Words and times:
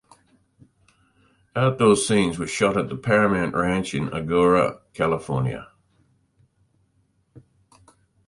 Outdoor 1.55 1.95
scenes 1.95 2.39
were 2.39 2.47
shot 2.47 2.75
at 2.75 2.89
the 2.89 2.97
Paramount 2.97 3.53
Ranch 3.53 3.93
in 3.93 4.09
Agoura, 4.09 4.79
California. 4.95 5.67